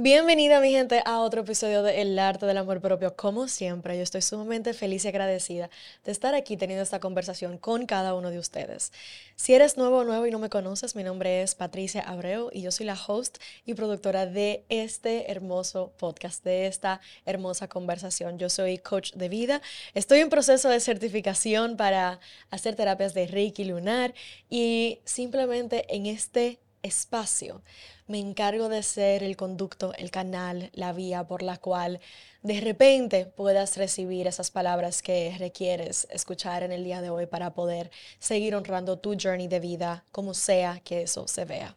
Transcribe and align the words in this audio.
Bienvenida 0.00 0.60
mi 0.60 0.70
gente 0.70 1.02
a 1.04 1.18
otro 1.18 1.40
episodio 1.40 1.82
de 1.82 2.00
El 2.00 2.16
arte 2.20 2.46
del 2.46 2.58
amor 2.58 2.80
propio. 2.80 3.16
Como 3.16 3.48
siempre, 3.48 3.96
yo 3.96 4.04
estoy 4.04 4.22
sumamente 4.22 4.72
feliz 4.72 5.04
y 5.04 5.08
agradecida 5.08 5.70
de 6.04 6.12
estar 6.12 6.36
aquí 6.36 6.56
teniendo 6.56 6.84
esta 6.84 7.00
conversación 7.00 7.58
con 7.58 7.84
cada 7.84 8.14
uno 8.14 8.30
de 8.30 8.38
ustedes. 8.38 8.92
Si 9.34 9.54
eres 9.54 9.76
nuevo 9.76 9.96
o 9.96 10.04
nuevo 10.04 10.24
y 10.24 10.30
no 10.30 10.38
me 10.38 10.50
conoces, 10.50 10.94
mi 10.94 11.02
nombre 11.02 11.42
es 11.42 11.56
Patricia 11.56 12.00
Abreu 12.02 12.48
y 12.52 12.62
yo 12.62 12.70
soy 12.70 12.86
la 12.86 12.96
host 13.08 13.38
y 13.66 13.74
productora 13.74 14.26
de 14.26 14.64
este 14.68 15.32
hermoso 15.32 15.92
podcast, 15.98 16.44
de 16.44 16.68
esta 16.68 17.00
hermosa 17.26 17.66
conversación. 17.66 18.38
Yo 18.38 18.50
soy 18.50 18.78
coach 18.78 19.14
de 19.14 19.28
vida, 19.28 19.62
estoy 19.94 20.20
en 20.20 20.30
proceso 20.30 20.68
de 20.68 20.78
certificación 20.78 21.76
para 21.76 22.20
hacer 22.50 22.76
terapias 22.76 23.14
de 23.14 23.26
Reiki 23.26 23.64
lunar 23.64 24.14
y 24.48 25.00
simplemente 25.04 25.92
en 25.92 26.06
este 26.06 26.60
espacio 26.82 27.62
me 28.06 28.18
encargo 28.18 28.68
de 28.68 28.82
ser 28.82 29.22
el 29.22 29.36
conducto, 29.36 29.92
el 29.94 30.10
canal, 30.10 30.70
la 30.72 30.92
vía 30.92 31.26
por 31.26 31.42
la 31.42 31.58
cual 31.58 32.00
de 32.42 32.60
repente 32.60 33.26
puedas 33.26 33.76
recibir 33.76 34.26
esas 34.26 34.50
palabras 34.50 35.02
que 35.02 35.34
requieres 35.38 36.08
escuchar 36.10 36.62
en 36.62 36.72
el 36.72 36.84
día 36.84 37.02
de 37.02 37.10
hoy 37.10 37.26
para 37.26 37.52
poder 37.52 37.90
seguir 38.18 38.54
honrando 38.54 38.98
tu 38.98 39.16
journey 39.20 39.46
de 39.48 39.60
vida, 39.60 40.04
como 40.10 40.34
sea 40.34 40.80
que 40.82 41.02
eso 41.02 41.28
se 41.28 41.44
vea. 41.44 41.76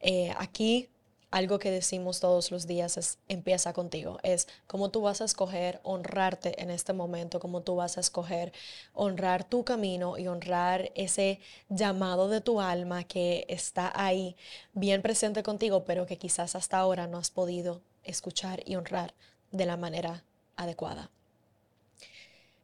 Eh, 0.00 0.34
aquí 0.38 0.88
algo 1.32 1.58
que 1.58 1.70
decimos 1.70 2.20
todos 2.20 2.50
los 2.50 2.66
días 2.66 2.98
es 2.98 3.18
empieza 3.26 3.72
contigo, 3.72 4.18
es 4.22 4.46
cómo 4.66 4.90
tú 4.90 5.00
vas 5.00 5.22
a 5.22 5.24
escoger 5.24 5.80
honrarte 5.82 6.62
en 6.62 6.70
este 6.70 6.92
momento, 6.92 7.40
cómo 7.40 7.62
tú 7.62 7.74
vas 7.74 7.96
a 7.96 8.00
escoger 8.00 8.52
honrar 8.92 9.42
tu 9.42 9.64
camino 9.64 10.18
y 10.18 10.28
honrar 10.28 10.92
ese 10.94 11.40
llamado 11.70 12.28
de 12.28 12.42
tu 12.42 12.60
alma 12.60 13.04
que 13.04 13.46
está 13.48 13.90
ahí 13.94 14.36
bien 14.74 15.00
presente 15.00 15.42
contigo, 15.42 15.84
pero 15.84 16.06
que 16.06 16.18
quizás 16.18 16.54
hasta 16.54 16.76
ahora 16.76 17.06
no 17.06 17.16
has 17.16 17.30
podido 17.30 17.80
escuchar 18.04 18.62
y 18.66 18.76
honrar 18.76 19.14
de 19.50 19.64
la 19.64 19.78
manera 19.78 20.24
adecuada. 20.56 21.10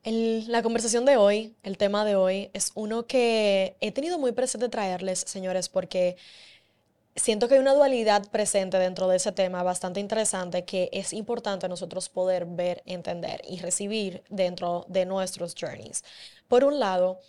la 0.04 0.62
conversación 0.62 1.06
de 1.06 1.16
hoy, 1.16 1.54
el 1.62 1.78
tema 1.78 2.04
de 2.04 2.16
hoy, 2.16 2.50
es 2.52 2.72
uno 2.74 3.06
que 3.06 3.76
he 3.80 3.92
tenido 3.92 4.18
muy 4.18 4.32
presente 4.32 4.68
traerles, 4.68 5.20
señores, 5.20 5.68
porque 5.68 6.16
siento 7.18 7.48
que 7.48 7.54
hay 7.54 7.60
una 7.60 7.74
dualidad 7.74 8.28
presente 8.30 8.78
dentro 8.78 9.08
de 9.08 9.16
ese 9.16 9.32
tema 9.32 9.62
bastante 9.62 10.00
interesante 10.00 10.64
que 10.64 10.88
es 10.92 11.12
importante 11.12 11.68
nosotros 11.68 12.08
poder 12.08 12.46
ver, 12.46 12.82
entender 12.86 13.42
y 13.48 13.58
recibir 13.58 14.22
dentro 14.28 14.84
de 14.88 15.06
nuestros 15.06 15.54
journeys. 15.58 16.04
Por 16.48 16.64
un 16.64 16.78
lado, 16.78 17.20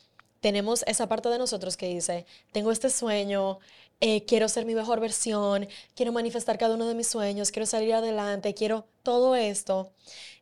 tenemos 0.42 0.84
esa 0.88 1.08
parte 1.08 1.30
de 1.30 1.38
nosotros 1.38 1.78
que 1.78 1.88
dice, 1.88 2.26
tengo 2.52 2.72
este 2.72 2.90
sueño, 2.90 3.60
eh, 4.02 4.26
quiero 4.26 4.48
ser 4.48 4.66
mi 4.66 4.76
mejor 4.76 5.00
versión, 5.00 5.68
quiero 5.96 6.12
manifestar 6.12 6.58
cada 6.58 6.76
uno 6.76 6.88
de 6.88 6.96
mis 6.96 7.08
sueños, 7.08 7.52
quiero 7.52 7.66
salir 7.66 7.94
adelante, 7.94 8.54
quiero 8.54 8.86
todo 9.04 9.36
esto. 9.36 9.92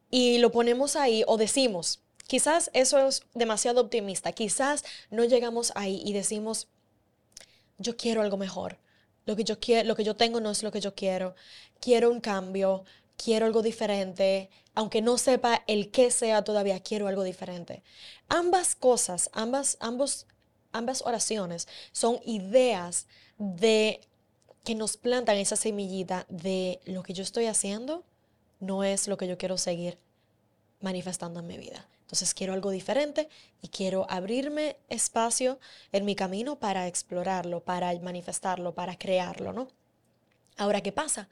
Y 0.10 0.38
lo 0.38 0.52
ponemos 0.52 0.96
ahí 0.96 1.24
o 1.28 1.38
decimos, 1.38 2.02
quizás 2.28 2.70
eso 2.74 3.00
es 3.08 3.24
demasiado 3.34 3.82
optimista, 3.82 4.32
quizás 4.32 4.84
no 5.10 5.24
llegamos 5.24 5.72
ahí 5.76 6.02
y 6.06 6.14
decimos, 6.14 6.68
yo 7.80 7.98
quiero 7.98 8.22
algo 8.22 8.38
mejor 8.38 8.78
lo 9.28 9.36
que 9.36 9.44
yo 9.44 9.60
quiero, 9.60 9.88
lo 9.88 9.96
que 9.96 10.04
yo 10.04 10.16
tengo 10.16 10.40
no 10.40 10.50
es 10.50 10.64
lo 10.64 10.72
que 10.72 10.80
yo 10.80 10.96
quiero. 10.96 11.36
Quiero 11.80 12.10
un 12.10 12.22
cambio, 12.22 12.86
quiero 13.18 13.46
algo 13.46 13.62
diferente, 13.62 14.50
aunque 14.74 15.02
no 15.02 15.18
sepa 15.18 15.64
el 15.68 15.92
qué 15.92 16.10
sea 16.10 16.44
todavía, 16.44 16.80
quiero 16.80 17.08
algo 17.08 17.24
diferente. 17.24 17.84
Ambas 18.30 18.74
cosas, 18.74 19.30
ambas, 19.34 19.78
ambos, 19.82 20.26
ambas 20.72 21.04
oraciones 21.04 21.68
son 21.92 22.20
ideas 22.26 23.06
de 23.38 24.00
que 24.64 24.76
nos 24.76 24.96
plantan 24.96 25.38
esa 25.38 25.58
semillita 25.58 26.26
de 26.30 26.80
lo 26.86 27.04
que 27.04 27.14
yo 27.14 27.22
estoy 27.22 27.46
haciendo 27.46 28.04
no 28.60 28.84
es 28.84 29.08
lo 29.08 29.18
que 29.18 29.28
yo 29.28 29.38
quiero 29.38 29.58
seguir 29.58 29.98
manifestando 30.82 31.42
en 31.42 31.48
mi 31.48 31.58
vida. 31.58 31.86
Entonces 32.08 32.34
quiero 32.34 32.54
algo 32.54 32.72
diferente 32.72 33.28
y 33.62 33.68
quiero 33.68 34.08
abrirme 34.10 34.78
espacio 34.88 35.60
en 35.92 36.06
mi 36.06 36.16
camino 36.16 36.58
para 36.58 36.88
explorarlo, 36.88 37.66
para 37.66 37.94
manifestarlo, 38.00 38.74
para 38.74 38.98
crearlo, 38.98 39.52
¿no? 39.52 39.68
Ahora, 40.56 40.80
¿qué 40.80 40.94
pasa? 40.94 41.28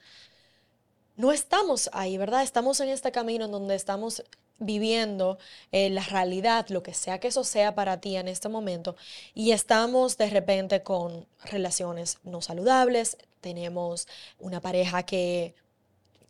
No 1.16 1.32
estamos 1.32 1.90
ahí, 1.94 2.18
¿verdad? 2.18 2.44
Estamos 2.44 2.82
en 2.82 2.90
este 2.90 3.14
camino 3.14 3.46
en 3.46 3.52
donde 3.52 3.74
estamos 3.74 4.22
viviendo 4.60 5.38
eh, 5.72 5.90
la 5.90 6.04
realidad, 6.04 6.68
lo 6.68 6.84
que 6.84 6.94
sea 6.94 7.22
que 7.22 7.30
eso 7.30 7.46
sea 7.46 7.74
para 7.74 8.02
ti 8.02 8.18
en 8.18 8.28
este 8.28 8.50
momento, 8.50 8.98
y 9.34 9.52
estamos 9.52 10.18
de 10.18 10.30
repente 10.30 10.84
con 10.84 11.26
relaciones 11.46 12.20
no 12.24 12.42
saludables, 12.42 13.18
tenemos 13.40 14.10
una 14.40 14.60
pareja 14.60 15.04
que 15.04 15.56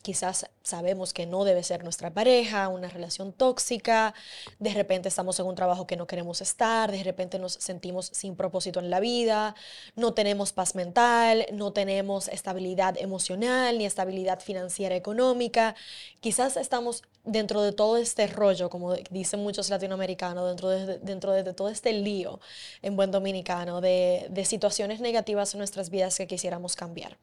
quizás 0.06 0.46
sabemos 0.62 1.14
que 1.14 1.26
no 1.26 1.46
debe 1.46 1.64
ser 1.64 1.84
nuestra 1.84 2.14
pareja, 2.14 2.68
una 2.68 2.90
relación 2.90 3.34
tóxica, 3.34 4.14
de 4.60 4.72
repente 4.72 5.10
estamos 5.10 5.40
en 5.40 5.48
un 5.48 5.56
trabajo 5.56 5.88
que 5.88 5.98
no 5.98 6.06
queremos 6.06 6.42
estar, 6.42 6.92
de 6.92 7.02
repente 7.04 7.40
nos 7.40 7.54
sentimos 7.54 8.12
sin 8.14 8.36
propósito 8.36 8.80
en 8.80 8.92
la 8.92 9.00
vida, 9.00 9.56
no 9.96 10.14
tenemos 10.14 10.54
paz 10.54 10.76
mental, 10.76 11.48
no 11.52 11.74
tenemos 11.74 12.28
estabilidad 12.28 12.96
emocional 13.00 13.80
ni 13.80 13.88
estabilidad 13.88 14.42
financiera 14.42 14.96
económica, 14.96 15.74
quizás 16.20 16.56
estamos 16.56 17.02
dentro 17.24 17.64
de 17.64 17.72
todo 17.72 17.98
este 17.98 18.28
rollo, 18.28 18.70
como 18.70 18.94
dicen 19.10 19.40
muchos 19.40 19.72
latinoamericanos, 19.72 20.48
dentro 20.48 20.70
de, 20.70 21.00
dentro 21.00 21.32
de 21.32 21.52
todo 21.56 21.70
este 21.70 21.94
lío 21.94 22.40
en 22.84 22.96
buen 22.96 23.10
dominicano, 23.10 23.82
de, 23.82 24.28
de 24.30 24.46
situaciones 24.46 25.00
negativas 25.00 25.56
en 25.56 25.58
nuestras 25.58 25.90
vidas 25.90 26.16
que 26.16 26.28
quisiéramos 26.28 26.76
cambiar. 26.76 27.18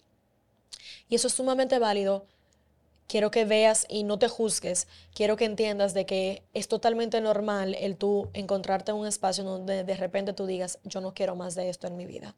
Y 1.08 1.14
eso 1.14 1.28
es 1.28 1.34
sumamente 1.34 1.78
válido 1.78 2.26
quiero 3.12 3.30
que 3.30 3.44
veas 3.44 3.84
y 3.90 4.04
no 4.04 4.18
te 4.18 4.26
juzgues, 4.26 4.88
quiero 5.14 5.36
que 5.36 5.44
entiendas 5.44 5.92
de 5.92 6.06
que 6.06 6.44
es 6.54 6.66
totalmente 6.66 7.20
normal 7.20 7.76
el 7.78 7.98
tú 7.98 8.30
encontrarte 8.32 8.90
en 8.90 8.96
un 8.96 9.06
espacio 9.06 9.44
donde 9.44 9.84
de 9.84 9.96
repente 9.96 10.32
tú 10.32 10.46
digas, 10.46 10.78
yo 10.84 11.02
no 11.02 11.12
quiero 11.12 11.36
más 11.36 11.54
de 11.54 11.68
esto 11.68 11.86
en 11.86 11.98
mi 11.98 12.06
vida. 12.06 12.34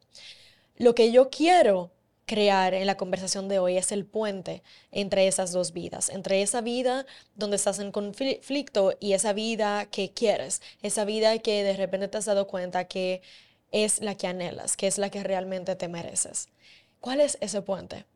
Lo 0.76 0.96
que 0.96 1.12
yo 1.12 1.30
quiero 1.30 1.92
crear 2.26 2.74
en 2.74 2.88
la 2.88 2.96
conversación 2.96 3.46
de 3.46 3.60
hoy 3.60 3.76
es 3.76 3.92
el 3.92 4.04
puente 4.04 4.64
entre 4.90 5.28
esas 5.28 5.52
dos 5.52 5.72
vidas, 5.72 6.08
entre 6.08 6.42
esa 6.42 6.60
vida 6.60 7.06
donde 7.36 7.54
estás 7.54 7.78
en 7.78 7.92
conflicto 7.92 8.96
y 8.98 9.12
esa 9.12 9.32
vida 9.32 9.86
que 9.86 10.10
quieres, 10.10 10.60
esa 10.82 11.04
vida 11.04 11.38
que 11.38 11.62
de 11.62 11.76
repente 11.76 12.08
te 12.08 12.18
has 12.18 12.24
dado 12.24 12.48
cuenta 12.48 12.88
que 12.88 13.22
es 13.70 14.00
la 14.00 14.16
que 14.16 14.26
anhelas, 14.26 14.76
que 14.76 14.88
es 14.88 14.98
la 14.98 15.08
que 15.08 15.22
realmente 15.22 15.76
te 15.76 15.86
mereces. 15.86 16.48
¿Cuál 16.98 17.20
es 17.20 17.38
ese 17.40 17.62
puente? 17.62 18.06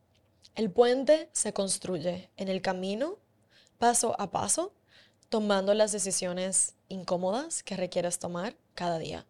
El 0.58 0.72
puente 0.72 1.30
se 1.32 1.52
construye 1.52 2.30
en 2.36 2.48
el 2.48 2.62
camino, 2.62 3.18
paso 3.78 4.20
a 4.20 4.32
paso, 4.32 4.72
tomando 5.28 5.72
las 5.72 5.92
decisiones 5.92 6.74
incómodas 6.88 7.62
que 7.62 7.76
requieres 7.76 8.18
tomar 8.18 8.56
cada 8.74 8.98
día. 8.98 9.24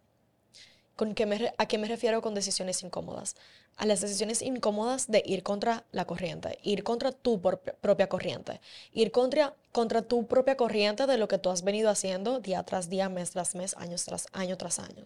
¿Con 0.99 1.15
qué 1.15 1.53
¿A 1.57 1.65
qué 1.65 1.77
me 1.77 1.87
refiero 1.87 2.21
con 2.21 2.35
decisiones 2.35 2.83
incómodas? 2.83 3.37
a 3.79 3.85
las 3.85 4.01
decisiones 4.01 4.41
incómodas 4.41 5.07
de 5.07 5.23
ir 5.25 5.41
contra 5.41 5.85
la 5.93 6.03
corriente, 6.03 6.59
ir 6.63 6.83
contra 6.83 7.13
tu 7.13 7.39
propia 7.39 8.09
corriente, 8.09 8.59
ir 8.91 9.11
contra, 9.11 9.55
contra 9.71 10.01
tu 10.01 10.27
propia 10.27 10.57
corriente 10.57 11.07
de 11.07 11.17
lo 11.17 11.29
que 11.29 11.37
tú 11.37 11.49
has 11.49 11.63
venido 11.63 11.89
haciendo 11.89 12.41
día 12.41 12.61
tras 12.63 12.89
día, 12.89 13.07
mes 13.07 13.31
tras 13.31 13.55
mes, 13.55 13.77
año 13.77 13.95
tras 14.03 14.27
año 14.33 14.57
tras 14.57 14.79
año. 14.79 15.05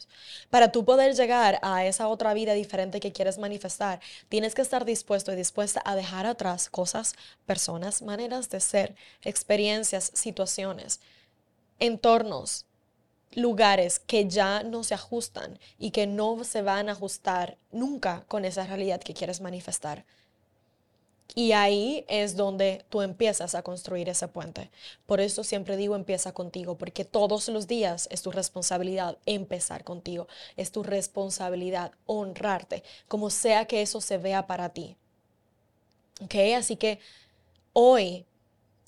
Para 0.49 0.71
tú 0.71 0.85
poder 0.85 1.13
llegar 1.13 1.59
a 1.61 1.85
esa 1.85 2.07
otra 2.07 2.33
vida 2.33 2.53
diferente 2.53 2.99
que 2.99 3.11
quieres 3.11 3.37
manifestar, 3.37 3.99
tienes 4.27 4.55
que 4.55 4.63
estar 4.63 4.85
dispuesto 4.85 5.31
y 5.31 5.35
dispuesta 5.35 5.79
a 5.85 5.95
dejar 5.95 6.25
atrás 6.25 6.67
cosas, 6.71 7.13
personas, 7.45 8.01
maneras 8.01 8.49
de 8.49 8.59
ser, 8.59 8.95
experiencias, 9.21 10.09
situaciones, 10.15 10.99
entornos, 11.77 12.65
lugares 13.35 13.99
que 13.99 14.27
ya 14.27 14.63
no 14.63 14.83
se 14.83 14.93
ajustan 14.93 15.59
y 15.77 15.91
que 15.91 16.07
no 16.07 16.43
se 16.43 16.61
van 16.61 16.89
a 16.89 16.93
ajustar 16.93 17.57
nunca 17.71 18.25
con 18.27 18.45
esa 18.45 18.65
realidad 18.65 19.01
que 19.01 19.13
quieres 19.13 19.41
manifestar. 19.41 20.05
Y 21.35 21.53
ahí 21.53 22.05
es 22.07 22.35
donde 22.35 22.85
tú 22.89 23.01
empiezas 23.01 23.55
a 23.55 23.63
construir 23.63 24.07
ese 24.07 24.27
puente. 24.27 24.69
Por 25.07 25.19
eso 25.19 25.43
siempre 25.43 25.77
digo 25.77 25.95
empieza 25.95 26.31
contigo, 26.31 26.77
porque 26.77 27.05
todos 27.05 27.47
los 27.49 27.65
días 27.65 28.07
es 28.11 28.21
tu 28.21 28.31
responsabilidad 28.31 29.17
empezar 29.25 29.83
contigo. 29.83 30.27
Es 30.57 30.71
tu 30.71 30.83
responsabilidad 30.83 31.91
honrarte, 32.05 32.83
como 33.07 33.31
sea 33.31 33.65
que 33.65 33.81
eso 33.81 33.99
se 33.99 34.19
vea 34.19 34.45
para 34.45 34.69
ti. 34.69 34.95
¿Ok? 36.21 36.35
Así 36.55 36.75
que 36.75 36.99
hoy 37.73 38.25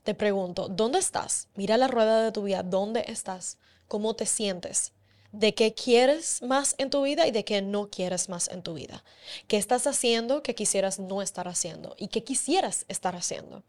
te 0.05 0.15
pregunto, 0.15 0.69
¿dónde 0.69 0.99
estás? 0.99 1.49
Mira 1.55 1.75
la 1.75 1.89
rueda 1.89 2.23
de 2.23 2.31
tu 2.31 2.43
vida, 2.43 2.63
¿dónde 2.63 3.03
estás? 3.09 3.57
cómo 3.87 4.15
te 4.15 4.25
sientes, 4.25 4.93
de 5.31 5.53
qué 5.53 5.73
quieres 5.73 6.41
más 6.41 6.75
en 6.77 6.89
tu 6.89 7.03
vida 7.03 7.27
y 7.27 7.31
de 7.31 7.43
qué 7.43 7.61
no 7.61 7.89
quieres 7.89 8.29
más 8.29 8.47
en 8.47 8.63
tu 8.63 8.73
vida. 8.73 9.03
¿Qué 9.47 9.57
estás 9.57 9.85
haciendo 9.87 10.43
que 10.43 10.55
quisieras 10.55 10.99
no 10.99 11.21
estar 11.21 11.47
haciendo? 11.47 11.95
¿Y 11.97 12.07
qué 12.07 12.23
quisieras 12.23 12.85
estar 12.87 13.15
haciendo? 13.15 13.63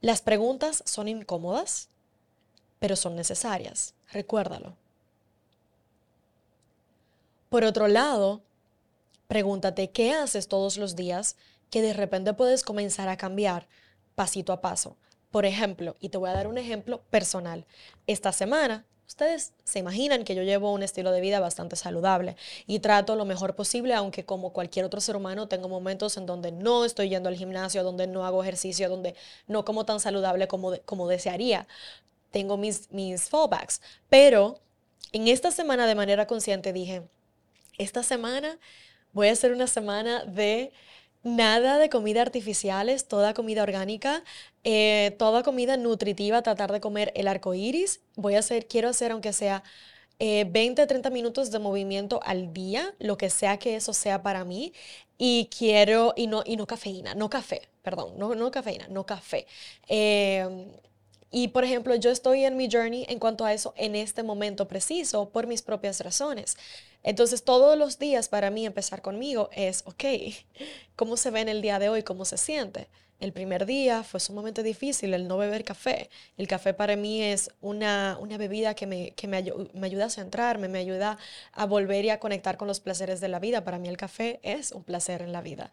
Las 0.00 0.22
preguntas 0.22 0.82
son 0.86 1.08
incómodas, 1.08 1.88
pero 2.78 2.96
son 2.96 3.16
necesarias. 3.16 3.94
Recuérdalo. 4.12 4.76
Por 7.48 7.64
otro 7.64 7.88
lado, 7.88 8.42
pregúntate 9.28 9.90
qué 9.90 10.12
haces 10.12 10.48
todos 10.48 10.76
los 10.76 10.94
días 10.96 11.36
que 11.70 11.82
de 11.82 11.94
repente 11.94 12.34
puedes 12.34 12.62
comenzar 12.62 13.08
a 13.08 13.16
cambiar 13.16 13.66
pasito 14.14 14.52
a 14.52 14.60
paso. 14.60 14.96
Por 15.34 15.46
ejemplo, 15.46 15.96
y 15.98 16.10
te 16.10 16.18
voy 16.18 16.30
a 16.30 16.32
dar 16.32 16.46
un 16.46 16.58
ejemplo 16.58 17.02
personal. 17.10 17.66
Esta 18.06 18.30
semana 18.30 18.86
Ustedes 19.08 19.52
se 19.64 19.80
imaginan 19.80 20.22
que 20.22 20.36
yo 20.36 20.44
llevo 20.44 20.72
un 20.72 20.84
estilo 20.84 21.10
de 21.10 21.20
vida 21.20 21.40
bastante 21.40 21.74
saludable 21.74 22.36
y 22.68 22.78
trato 22.78 23.16
lo 23.16 23.24
mejor 23.24 23.56
posible, 23.56 23.94
aunque 23.94 24.24
como 24.24 24.52
cualquier 24.52 24.84
otro 24.84 25.00
ser 25.00 25.16
humano 25.16 25.48
tengo 25.48 25.68
momentos 25.68 26.16
en 26.18 26.26
donde 26.26 26.52
no 26.52 26.84
estoy 26.84 27.08
yendo 27.08 27.28
al 27.28 27.34
gimnasio, 27.34 27.82
donde 27.82 28.06
no 28.06 28.24
hago 28.24 28.42
ejercicio, 28.44 28.88
donde 28.88 29.16
no 29.48 29.64
como 29.64 29.84
tan 29.84 29.98
saludable 29.98 30.46
como, 30.46 30.78
como 30.84 31.08
desearía. 31.08 31.66
Tengo 32.30 32.56
mis, 32.56 32.92
mis 32.92 33.28
fallbacks. 33.28 33.82
Pero 34.08 34.60
en 35.12 35.26
esta 35.26 35.50
semana 35.50 35.88
de 35.88 35.96
manera 35.96 36.28
consciente 36.28 36.72
dije, 36.72 37.02
esta 37.76 38.04
semana 38.04 38.60
voy 39.12 39.28
a 39.28 39.32
hacer 39.32 39.52
una 39.52 39.66
semana 39.66 40.24
de 40.24 40.72
Nada 41.24 41.78
de 41.78 41.88
comida 41.88 42.20
artificiales, 42.20 43.08
toda 43.08 43.32
comida 43.32 43.62
orgánica, 43.62 44.22
eh, 44.62 45.16
toda 45.18 45.42
comida 45.42 45.78
nutritiva, 45.78 46.42
tratar 46.42 46.70
de 46.70 46.82
comer 46.82 47.12
el 47.16 47.28
arco 47.28 47.54
iris. 47.54 48.02
Voy 48.14 48.34
a 48.34 48.40
hacer, 48.40 48.66
quiero 48.68 48.90
hacer 48.90 49.10
aunque 49.10 49.32
sea 49.32 49.62
20, 50.18 50.82
eh, 50.82 50.86
30 50.86 51.08
minutos 51.10 51.50
de 51.50 51.58
movimiento 51.60 52.20
al 52.24 52.52
día, 52.52 52.94
lo 52.98 53.16
que 53.16 53.30
sea 53.30 53.58
que 53.58 53.74
eso 53.76 53.94
sea 53.94 54.22
para 54.22 54.44
mí. 54.44 54.74
Y 55.16 55.48
quiero, 55.56 56.12
y 56.14 56.26
no, 56.26 56.42
y 56.44 56.56
no 56.56 56.66
cafeína, 56.66 57.14
no 57.14 57.30
café, 57.30 57.62
perdón, 57.82 58.18
no, 58.18 58.34
no 58.34 58.50
cafeína, 58.50 58.86
no 58.88 59.06
café. 59.06 59.46
Em, 59.88 60.66
y 61.30 61.48
por 61.48 61.64
ejemplo, 61.64 61.94
yo 61.96 62.10
estoy 62.10 62.44
en 62.44 62.56
mi 62.56 62.68
journey 62.70 63.06
en 63.08 63.18
cuanto 63.18 63.44
a 63.46 63.52
eso 63.54 63.72
en 63.76 63.96
este 63.96 64.22
momento 64.22 64.68
preciso 64.68 65.30
por 65.30 65.46
mis 65.46 65.62
propias 65.62 66.00
razones. 66.00 66.56
Entonces, 67.04 67.44
todos 67.44 67.78
los 67.78 67.98
días 67.98 68.28
para 68.28 68.50
mí 68.50 68.66
empezar 68.66 69.02
conmigo 69.02 69.50
es, 69.52 69.84
ok, 69.86 70.04
¿cómo 70.96 71.16
se 71.16 71.30
ve 71.30 71.40
en 71.40 71.48
el 71.48 71.62
día 71.62 71.78
de 71.78 71.88
hoy? 71.88 72.02
¿Cómo 72.02 72.24
se 72.24 72.38
siente? 72.38 72.88
El 73.20 73.32
primer 73.32 73.64
día 73.64 74.02
fue 74.02 74.18
sumamente 74.18 74.62
difícil 74.62 75.14
el 75.14 75.28
no 75.28 75.38
beber 75.38 75.64
café. 75.64 76.10
El 76.36 76.48
café 76.48 76.74
para 76.74 76.96
mí 76.96 77.22
es 77.22 77.50
una, 77.60 78.18
una 78.20 78.36
bebida 78.38 78.74
que, 78.74 78.86
me, 78.86 79.12
que 79.12 79.28
me, 79.28 79.42
me, 79.72 79.86
ayuda 79.86 80.06
a 80.06 80.10
centrarme, 80.10 80.68
me 80.68 80.80
ayuda 80.80 81.16
a 81.52 81.64
volver 81.64 82.04
y 82.04 82.10
a 82.10 82.18
conectar 82.18 82.56
con 82.56 82.66
los 82.66 82.80
placeres 82.80 83.20
de 83.20 83.28
la 83.28 83.38
vida. 83.38 83.64
Para 83.64 83.78
mí 83.78 83.88
el 83.88 83.96
café 83.96 84.40
es 84.42 84.72
un 84.72 84.82
placer 84.82 85.22
en 85.22 85.32
la 85.32 85.42
vida 85.42 85.70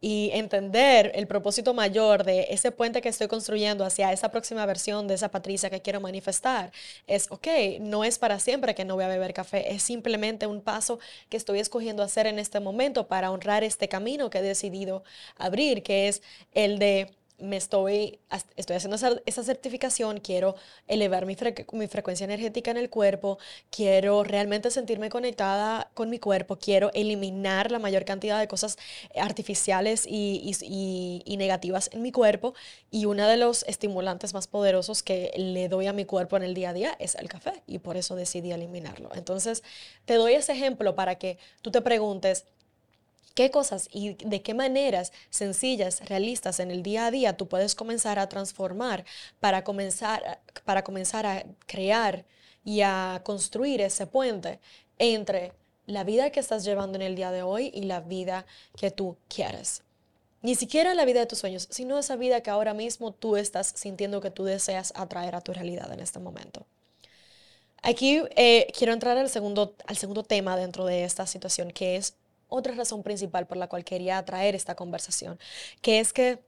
y 0.00 0.30
entender 0.32 1.12
el 1.14 1.26
propósito 1.26 1.74
mayor 1.74 2.24
de 2.24 2.46
ese 2.50 2.72
puente 2.72 3.02
que 3.02 3.08
estoy 3.08 3.28
construyendo 3.28 3.84
hacia 3.84 4.12
esa 4.12 4.30
próxima 4.30 4.64
versión 4.66 5.08
de 5.08 5.14
esa 5.14 5.30
Patricia 5.30 5.70
que 5.70 5.82
quiero 5.82 6.00
manifestar 6.00 6.72
es, 7.06 7.30
ok, 7.30 7.46
no 7.80 8.04
es 8.04 8.18
para 8.18 8.38
siempre 8.38 8.74
que 8.74 8.84
no 8.84 8.94
voy 8.94 9.04
a 9.04 9.08
beber 9.08 9.34
café, 9.34 9.72
es 9.72 9.82
simplemente 9.82 10.46
un 10.46 10.62
paso 10.62 10.98
que 11.28 11.36
estoy 11.36 11.60
escogiendo 11.60 12.02
hacer 12.02 12.26
en 12.26 12.38
este 12.38 12.60
momento 12.60 13.08
para 13.08 13.30
honrar 13.30 13.64
este 13.64 13.88
camino 13.88 14.30
que 14.30 14.38
he 14.38 14.42
decidido 14.42 15.04
abrir, 15.36 15.82
que 15.82 16.08
es 16.08 16.22
el 16.52 16.78
de 16.78 17.14
me 17.40 17.56
estoy, 17.56 18.18
estoy 18.56 18.76
haciendo 18.76 18.96
esa, 18.96 19.42
certificación, 19.42 20.20
quiero 20.20 20.56
elevar 20.86 21.26
mi, 21.26 21.36
frecuencia 21.36 22.24
energética 22.24 22.70
en 22.70 22.76
el 22.76 22.90
cuerpo, 22.90 23.38
quiero 23.70 24.24
realmente 24.24 24.70
sentirme 24.70 25.10
conectada 25.10 25.90
con 25.94 26.10
mi 26.10 26.18
cuerpo, 26.18 26.56
quiero 26.56 26.90
eliminar 26.94 27.70
la 27.70 27.78
mayor 27.78 28.04
cantidad 28.04 28.38
de 28.38 28.48
cosas 28.48 28.78
artificiales 29.16 30.06
y, 30.06 30.54
y, 30.62 31.22
y, 31.24 31.36
negativas 31.36 31.90
en 31.92 32.02
mi 32.02 32.12
cuerpo. 32.12 32.54
Y 32.90 33.06
uno 33.06 33.26
de 33.26 33.36
los 33.36 33.64
estimulantes 33.64 34.34
más 34.34 34.46
poderosos 34.46 35.02
que 35.02 35.32
le 35.36 35.68
doy 35.68 35.86
a 35.86 35.92
mi 35.92 36.04
cuerpo 36.04 36.36
en 36.36 36.42
el 36.42 36.54
día 36.54 36.70
a 36.70 36.72
día 36.72 36.96
es 36.98 37.14
el 37.14 37.28
café 37.28 37.62
y 37.66 37.78
por 37.78 37.96
eso 37.96 38.16
decidí 38.16 38.52
eliminarlo. 38.52 39.10
Entonces, 39.14 39.62
te 40.04 40.14
doy 40.14 40.34
ese 40.34 40.52
ejemplo 40.52 40.94
para 40.94 41.16
que 41.16 41.38
tú 41.62 41.70
te 41.70 41.80
preguntes, 41.80 42.44
qué 43.34 43.50
cosas 43.50 43.88
y 43.92 44.14
de 44.14 44.42
qué 44.42 44.54
maneras 44.54 45.12
sencillas, 45.30 46.00
realistas 46.08 46.60
en 46.60 46.70
el 46.70 46.82
día 46.82 47.06
a 47.06 47.10
día 47.10 47.36
tú 47.36 47.48
puedes 47.48 47.74
comenzar 47.74 48.18
a 48.18 48.28
transformar 48.28 49.04
para 49.40 49.64
comenzar, 49.64 50.40
para 50.64 50.84
comenzar 50.84 51.26
a 51.26 51.44
crear 51.66 52.24
y 52.64 52.82
a 52.82 53.22
construir 53.24 53.80
ese 53.80 54.06
puente 54.06 54.60
entre 54.98 55.52
la 55.86 56.04
vida 56.04 56.30
que 56.30 56.40
estás 56.40 56.64
llevando 56.64 56.96
en 56.96 57.02
el 57.02 57.16
día 57.16 57.30
de 57.30 57.42
hoy 57.42 57.70
y 57.74 57.82
la 57.82 58.00
vida 58.00 58.46
que 58.76 58.90
tú 58.90 59.16
quieres. 59.28 59.82
Ni 60.42 60.54
siquiera 60.54 60.94
la 60.94 61.04
vida 61.04 61.20
de 61.20 61.26
tus 61.26 61.38
sueños, 61.38 61.68
sino 61.70 61.98
esa 61.98 62.16
vida 62.16 62.42
que 62.42 62.50
ahora 62.50 62.72
mismo 62.72 63.12
tú 63.12 63.36
estás 63.36 63.72
sintiendo 63.76 64.20
que 64.20 64.30
tú 64.30 64.44
deseas 64.44 64.92
atraer 64.96 65.34
a 65.34 65.42
tu 65.42 65.52
realidad 65.52 65.92
en 65.92 66.00
este 66.00 66.18
momento. 66.18 66.66
Aquí 67.82 68.22
eh, 68.36 68.68
quiero 68.76 68.92
entrar 68.92 69.16
al 69.16 69.28
segundo, 69.30 69.74
al 69.86 69.96
segundo 69.96 70.22
tema 70.22 70.56
dentro 70.56 70.84
de 70.86 71.04
esta 71.04 71.26
situación, 71.26 71.70
que 71.70 71.96
es 71.96 72.14
otra 72.50 72.74
razón 72.74 73.02
principal 73.02 73.46
por 73.46 73.56
la 73.56 73.68
cual 73.68 73.84
quería 73.84 74.22
traer 74.24 74.54
esta 74.54 74.74
conversación, 74.74 75.38
que 75.80 76.00
es 76.00 76.12
que 76.12 76.38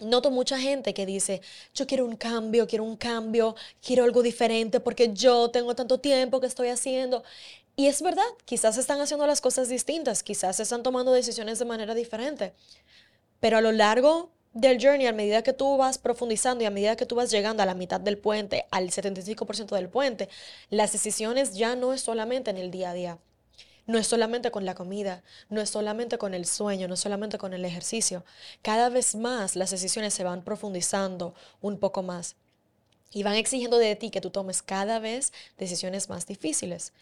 Noto 0.00 0.32
mucha 0.32 0.58
gente 0.58 0.92
que 0.92 1.06
dice, 1.06 1.40
yo 1.72 1.86
quiero 1.86 2.04
un 2.04 2.16
cambio, 2.16 2.66
quiero 2.66 2.82
un 2.82 2.96
cambio, 2.96 3.54
quiero 3.80 4.02
algo 4.02 4.22
diferente 4.22 4.80
porque 4.80 5.12
yo 5.14 5.50
tengo 5.50 5.76
tanto 5.76 6.00
tiempo 6.00 6.40
que 6.40 6.48
estoy 6.48 6.68
haciendo. 6.68 7.22
Y 7.76 7.86
es 7.86 8.02
verdad, 8.02 8.24
quizás 8.44 8.76
están 8.76 9.00
haciendo 9.00 9.26
las 9.26 9.40
cosas 9.40 9.68
distintas, 9.68 10.22
quizás 10.24 10.58
están 10.58 10.82
tomando 10.82 11.12
decisiones 11.12 11.60
de 11.60 11.64
manera 11.64 11.94
diferente. 11.94 12.54
Pero 13.38 13.58
a 13.58 13.60
lo 13.60 13.70
largo 13.70 14.30
del 14.52 14.80
journey, 14.80 15.06
a 15.06 15.12
medida 15.12 15.42
que 15.42 15.52
tú 15.52 15.76
vas 15.76 15.98
profundizando 15.98 16.64
y 16.64 16.66
a 16.66 16.70
medida 16.70 16.96
que 16.96 17.06
tú 17.06 17.16
vas 17.16 17.30
llegando 17.30 17.62
a 17.62 17.66
la 17.66 17.74
mitad 17.74 18.00
del 18.00 18.18
puente, 18.18 18.66
al 18.72 18.90
75% 18.90 19.76
del 19.76 19.88
puente, 19.88 20.28
las 20.70 20.92
decisiones 20.92 21.54
ya 21.54 21.76
no 21.76 21.92
es 21.92 22.00
solamente 22.00 22.50
en 22.50 22.56
el 22.56 22.70
día 22.70 22.90
a 22.90 22.94
día, 22.94 23.18
no 23.86 23.98
es 23.98 24.06
solamente 24.06 24.50
con 24.50 24.64
la 24.64 24.74
comida, 24.74 25.22
no 25.48 25.60
es 25.60 25.70
solamente 25.70 26.18
con 26.18 26.34
el 26.34 26.46
sueño, 26.46 26.88
no 26.88 26.94
es 26.94 27.00
solamente 27.00 27.38
con 27.38 27.52
el 27.52 27.64
ejercicio. 27.64 28.24
Cada 28.62 28.88
vez 28.88 29.14
más 29.14 29.56
las 29.56 29.70
decisiones 29.70 30.14
se 30.14 30.24
van 30.24 30.42
profundizando 30.42 31.34
un 31.60 31.78
poco 31.78 32.02
más 32.02 32.36
y 33.12 33.22
van 33.22 33.34
exigiendo 33.34 33.78
de 33.78 33.94
ti 33.96 34.10
que 34.10 34.20
tú 34.20 34.30
tomes 34.30 34.62
cada 34.62 34.98
vez 34.98 35.32
decisiones 35.58 36.08
más 36.08 36.26
difíciles. 36.26 36.92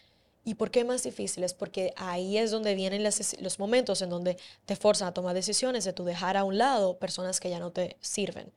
¿Y 0.45 0.55
por 0.55 0.71
qué 0.71 0.83
más 0.83 1.03
difíciles? 1.03 1.53
Porque 1.53 1.93
ahí 1.95 2.37
es 2.37 2.51
donde 2.51 2.75
vienen 2.75 3.03
los 3.03 3.59
momentos 3.59 4.01
en 4.01 4.09
donde 4.09 4.37
te 4.65 4.75
forzan 4.75 5.07
a 5.07 5.13
tomar 5.13 5.33
decisiones 5.33 5.85
de 5.85 5.93
tu 5.93 6.03
dejar 6.03 6.35
a 6.35 6.43
un 6.43 6.57
lado 6.57 6.97
personas 6.97 7.39
que 7.39 7.49
ya 7.49 7.59
no 7.59 7.71
te 7.71 7.95
sirven, 8.01 8.51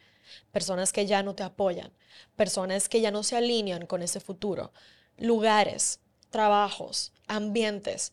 personas 0.51 0.93
que 0.93 1.07
ya 1.07 1.23
no 1.23 1.37
te 1.37 1.45
apoyan, 1.45 1.93
personas 2.35 2.89
que 2.89 3.01
ya 3.01 3.13
no 3.13 3.23
se 3.23 3.37
alinean 3.37 3.87
con 3.87 4.03
ese 4.03 4.19
futuro, 4.19 4.73
lugares, 5.17 6.01
trabajos, 6.37 7.15
ambientes 7.29 8.13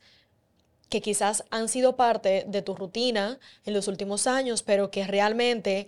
que 0.89 1.01
quizás 1.01 1.43
han 1.49 1.67
sido 1.67 1.97
parte 1.97 2.45
de 2.47 2.61
tu 2.61 2.73
rutina 2.73 3.37
en 3.65 3.73
los 3.73 3.89
últimos 3.89 4.27
años, 4.27 4.63
pero 4.63 4.91
que 4.91 5.05
realmente 5.05 5.87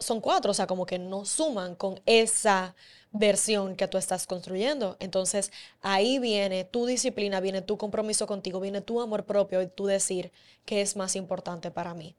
son 0.00 0.22
cuatro, 0.22 0.52
o 0.52 0.54
sea, 0.54 0.66
como 0.66 0.86
que 0.86 0.98
no 0.98 1.26
suman 1.26 1.74
con 1.74 2.00
esa 2.06 2.74
versión 3.12 3.76
que 3.76 3.86
tú 3.86 3.98
estás 3.98 4.26
construyendo. 4.26 4.96
Entonces, 4.98 5.52
ahí 5.82 6.18
viene 6.18 6.64
tu 6.64 6.86
disciplina, 6.86 7.40
viene 7.40 7.60
tu 7.60 7.76
compromiso 7.76 8.26
contigo, 8.26 8.60
viene 8.60 8.80
tu 8.80 9.02
amor 9.02 9.24
propio 9.26 9.60
y 9.60 9.66
tú 9.66 9.84
decir 9.84 10.32
qué 10.64 10.80
es 10.80 10.96
más 10.96 11.16
importante 11.16 11.70
para 11.70 11.92
mí. 11.92 12.14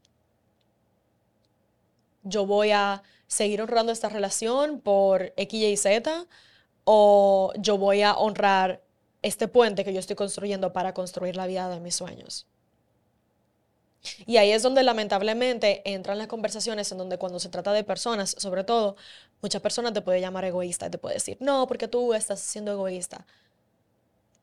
Yo 2.22 2.46
voy 2.46 2.70
a 2.70 3.02
seguir 3.26 3.64
honrando 3.64 3.92
esta 3.92 4.10
relación 4.10 4.80
por 4.80 5.34
X, 5.38 5.54
Y, 5.64 5.76
Z 5.76 6.28
o 6.86 7.52
yo 7.58 7.78
voy 7.78 8.04
a 8.04 8.14
honrar 8.14 8.82
este 9.22 9.48
puente 9.48 9.84
que 9.84 9.92
yo 9.92 10.00
estoy 10.00 10.16
construyendo 10.16 10.72
para 10.72 10.94
construir 10.94 11.36
la 11.36 11.48
vida 11.48 11.68
de 11.68 11.80
mis 11.80 11.96
sueños. 11.96 12.48
Y 14.28 14.38
ahí 14.38 14.52
es 14.52 14.62
donde 14.62 14.84
lamentablemente 14.84 15.82
entran 15.84 16.20
las 16.20 16.28
conversaciones 16.28 16.92
en 16.92 17.00
donde 17.00 17.18
cuando 17.18 17.40
se 17.40 17.50
trata 17.50 17.74
de 17.74 17.84
personas, 17.84 18.36
sobre 18.38 18.64
todo, 18.64 18.96
muchas 19.42 19.64
personas 19.64 19.94
te 19.94 20.02
pueden 20.02 20.22
llamar 20.22 20.46
egoísta 20.46 20.86
y 20.86 20.90
te 20.92 21.00
pueden 21.00 21.18
decir, 21.18 21.38
no, 21.40 21.66
porque 21.68 21.88
tú 21.88 22.14
estás 22.14 22.40
siendo 22.40 22.72
egoísta. 22.72 23.26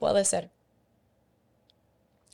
Puede 0.01 0.25
ser. 0.25 0.51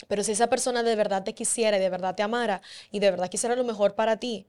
Pero 0.09 0.25
si 0.25 0.33
esa 0.33 0.47
persona 0.47 0.83
de 0.83 0.97
verdad 0.97 1.23
te 1.23 1.35
quisiera 1.35 1.77
y 1.77 1.81
de 1.81 1.91
verdad 1.91 2.15
te 2.15 2.23
amara 2.23 2.63
y 2.91 3.01
de 3.01 3.11
verdad 3.11 3.29
quisiera 3.29 3.57
lo 3.57 3.65
mejor 3.65 3.95
para 3.95 4.17
ti, 4.17 4.47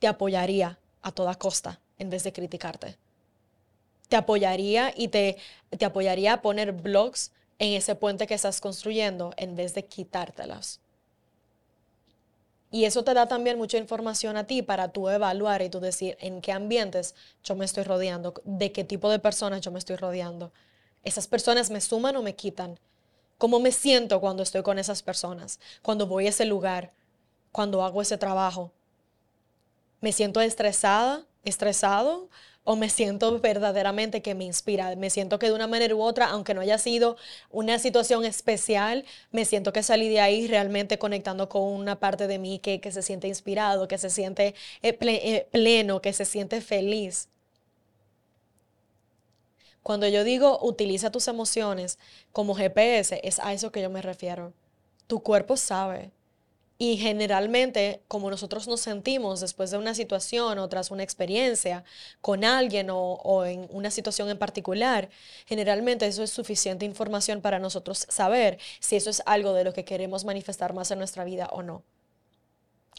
te 0.00 0.08
apoyaría 0.08 0.80
a 1.02 1.12
toda 1.12 1.36
costa 1.36 1.80
en 1.98 2.10
vez 2.10 2.24
de 2.24 2.32
criticarte 2.32 2.98
te 4.10 4.16
apoyaría 4.16 4.92
y 4.94 5.08
te, 5.08 5.38
te 5.70 5.86
apoyaría 5.86 6.34
a 6.34 6.42
poner 6.42 6.72
blogs 6.72 7.32
en 7.58 7.72
ese 7.72 7.94
puente 7.94 8.26
que 8.26 8.34
estás 8.34 8.60
construyendo 8.60 9.32
en 9.38 9.56
vez 9.56 9.72
de 9.72 9.86
quitártelas. 9.86 10.80
Y 12.70 12.84
eso 12.84 13.02
te 13.02 13.14
da 13.14 13.26
también 13.26 13.56
mucha 13.56 13.78
información 13.78 14.36
a 14.36 14.46
ti 14.46 14.62
para 14.62 14.88
tú 14.88 15.08
evaluar 15.08 15.62
y 15.62 15.70
tú 15.70 15.80
decir 15.80 16.16
en 16.20 16.40
qué 16.40 16.52
ambientes 16.52 17.14
yo 17.42 17.56
me 17.56 17.64
estoy 17.64 17.84
rodeando, 17.84 18.34
de 18.44 18.70
qué 18.72 18.84
tipo 18.84 19.08
de 19.10 19.18
personas 19.18 19.62
yo 19.62 19.70
me 19.70 19.78
estoy 19.78 19.96
rodeando, 19.96 20.52
¿Esas 21.02 21.26
personas 21.26 21.70
me 21.70 21.80
suman 21.80 22.16
o 22.16 22.22
me 22.22 22.36
quitan? 22.36 22.78
¿Cómo 23.38 23.58
me 23.58 23.72
siento 23.72 24.20
cuando 24.20 24.42
estoy 24.42 24.62
con 24.62 24.78
esas 24.78 25.02
personas? 25.02 25.58
Cuando 25.82 26.06
voy 26.06 26.26
a 26.26 26.28
ese 26.28 26.44
lugar, 26.44 26.92
cuando 27.52 27.82
hago 27.82 28.02
ese 28.02 28.18
trabajo. 28.18 28.70
¿Me 30.02 30.12
siento 30.12 30.42
estresada, 30.42 31.24
estresado 31.42 32.28
o 32.64 32.76
me 32.76 32.90
siento 32.90 33.40
verdaderamente 33.40 34.22
que 34.22 34.34
me 34.34 34.44
inspira. 34.44 34.94
Me 34.96 35.10
siento 35.10 35.38
que 35.38 35.46
de 35.46 35.52
una 35.52 35.66
manera 35.66 35.94
u 35.94 36.02
otra, 36.02 36.26
aunque 36.26 36.54
no 36.54 36.60
haya 36.60 36.78
sido 36.78 37.16
una 37.50 37.78
situación 37.78 38.24
especial, 38.24 39.04
me 39.30 39.44
siento 39.44 39.72
que 39.72 39.82
salí 39.82 40.08
de 40.08 40.20
ahí 40.20 40.46
realmente 40.46 40.98
conectando 40.98 41.48
con 41.48 41.62
una 41.62 41.98
parte 41.98 42.26
de 42.26 42.38
mí 42.38 42.58
que, 42.58 42.80
se 42.92 43.02
siente 43.02 43.28
inspirado, 43.28 43.88
que 43.88 43.98
se 43.98 44.10
siente 44.10 44.54
eh, 44.82 44.96
eh, 45.00 45.48
pleno, 45.50 46.00
que 46.02 46.12
se 46.12 46.24
siente 46.24 46.60
feliz. 46.60 47.28
Cuando 49.82 50.06
yo 50.08 50.24
digo 50.24 50.58
utiliza 50.62 51.10
tus 51.10 51.26
emociones 51.28 51.98
como 52.32 52.54
GPS, 52.54 53.20
es 53.24 53.38
a 53.40 53.52
eso 53.52 53.72
que 53.72 53.82
yo 53.82 53.90
me 53.90 54.02
refiero. 54.02 54.52
Tu 55.06 55.20
cuerpo 55.22 55.56
sabe 55.56 56.12
y 56.82 56.96
generalmente, 56.96 58.00
como 58.08 58.30
nosotros 58.30 58.66
nos 58.66 58.80
sentimos 58.80 59.40
después 59.40 59.70
de 59.70 59.76
una 59.76 59.94
situación 59.94 60.58
o 60.58 60.66
tras 60.70 60.90
una 60.90 61.02
experiencia 61.02 61.84
con 62.22 62.42
alguien 62.42 62.88
o, 62.90 63.44
en 63.44 63.68
una 63.68 63.90
situación 63.90 64.30
en 64.30 64.38
particular, 64.38 65.10
generalmente 65.44 66.06
eso 66.06 66.22
es 66.22 66.30
suficiente 66.30 66.86
información 66.86 67.42
para 67.42 67.58
nosotros 67.58 68.06
saber 68.08 68.58
si 68.78 68.96
eso 68.96 69.10
es 69.10 69.22
algo 69.26 69.52
de 69.52 69.64
lo 69.64 69.74
que 69.74 69.84
queremos 69.84 70.24
manifestar 70.24 70.72
más 70.72 70.90
en 70.90 70.96
nuestra 70.96 71.22
vida 71.24 71.50
o 71.52 71.62
no. 71.62 71.82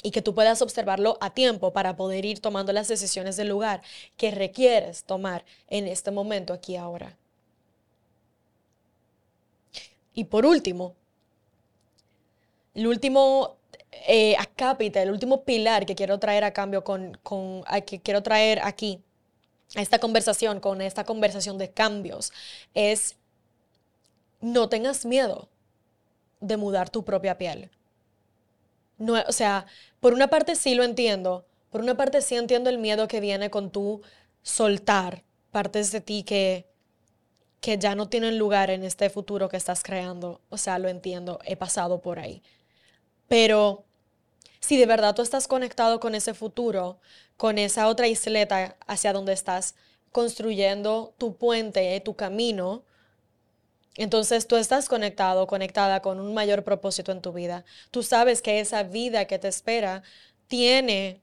Y 0.03 0.11
que 0.11 0.21
tú 0.21 0.35
puedas 0.35 0.61
observarlo 0.61 1.17
a 1.19 1.33
tiempo 1.33 1.73
para 1.73 1.95
poder 1.95 2.23
ir 2.23 2.39
tomando 2.39 2.73
las 2.73 2.87
decisiones 2.87 3.35
del 3.35 3.47
lugar 3.47 3.81
que 4.15 4.29
requieres 4.29 5.05
tomar 5.05 5.43
en 5.69 5.87
este 5.87 6.11
momento, 6.11 6.53
aquí 6.53 6.75
ahora. 6.75 7.17
Y 10.13 10.25
por 10.25 10.45
último, 10.45 10.93
el 12.75 12.85
último 12.85 13.57
eh, 13.91 14.35
acápite, 14.37 15.01
el 15.01 15.11
último 15.11 15.43
pilar 15.43 15.85
que 15.85 15.95
quiero 15.95 16.19
traer 16.19 16.43
a 16.43 16.53
cambio 16.53 16.83
con, 16.83 17.17
con 17.23 17.63
que 17.85 18.01
quiero 18.01 18.23
traer 18.23 18.59
aquí 18.63 19.01
a 19.75 19.81
esta 19.81 19.99
conversación, 19.99 20.59
con 20.59 20.81
esta 20.81 21.03
conversación 21.03 21.57
de 21.57 21.71
cambios, 21.71 22.31
es 22.73 23.15
no 24.41 24.69
tengas 24.69 25.05
miedo 25.05 25.49
de 26.39 26.57
mudar 26.57 26.89
tu 26.89 27.05
propia 27.05 27.37
piel. 27.37 27.69
No, 28.97 29.15
o 29.27 29.31
sea, 29.31 29.65
por 29.99 30.13
una 30.13 30.27
parte 30.27 30.55
sí 30.55 30.75
lo 30.75 30.83
entiendo, 30.83 31.45
por 31.69 31.81
una 31.81 31.95
parte 31.95 32.21
sí 32.21 32.35
entiendo 32.35 32.69
el 32.69 32.77
miedo 32.77 33.07
que 33.07 33.19
viene 33.19 33.49
con 33.49 33.71
tu 33.71 34.01
soltar 34.43 35.23
partes 35.51 35.91
de 35.91 36.01
ti 36.01 36.23
que, 36.23 36.65
que 37.61 37.77
ya 37.77 37.95
no 37.95 38.09
tienen 38.09 38.37
lugar 38.37 38.69
en 38.71 38.83
este 38.83 39.09
futuro 39.09 39.49
que 39.49 39.57
estás 39.57 39.83
creando. 39.83 40.41
O 40.49 40.57
sea, 40.57 40.79
lo 40.79 40.89
entiendo, 40.89 41.39
he 41.45 41.55
pasado 41.55 42.01
por 42.01 42.19
ahí. 42.19 42.41
Pero 43.31 43.85
si 44.59 44.75
de 44.75 44.85
verdad 44.85 45.15
tú 45.15 45.21
estás 45.21 45.47
conectado 45.47 46.01
con 46.01 46.15
ese 46.15 46.33
futuro, 46.33 46.99
con 47.37 47.57
esa 47.57 47.87
otra 47.87 48.09
isleta 48.09 48.75
hacia 48.87 49.13
donde 49.13 49.31
estás 49.31 49.75
construyendo 50.11 51.13
tu 51.17 51.37
puente, 51.37 51.97
tu 52.01 52.13
camino, 52.17 52.83
entonces 53.95 54.47
tú 54.47 54.57
estás 54.57 54.89
conectado, 54.89 55.47
conectada 55.47 56.01
con 56.01 56.19
un 56.19 56.33
mayor 56.33 56.65
propósito 56.65 57.13
en 57.13 57.21
tu 57.21 57.31
vida. 57.31 57.63
Tú 57.89 58.03
sabes 58.03 58.41
que 58.41 58.59
esa 58.59 58.83
vida 58.83 59.23
que 59.23 59.39
te 59.39 59.47
espera 59.47 60.03
tiene 60.47 61.21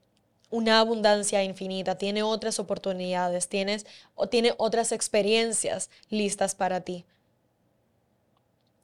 una 0.49 0.79
abundancia 0.79 1.43
infinita, 1.43 1.99
tiene 1.99 2.23
otras 2.23 2.57
oportunidades, 2.57 3.49
tienes 3.49 3.85
o 4.15 4.27
tiene 4.27 4.55
otras 4.57 4.93
experiencias 4.93 5.91
listas 6.09 6.55
para 6.55 6.81
ti. 6.81 7.05